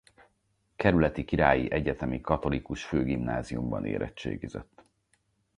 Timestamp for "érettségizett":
3.85-4.83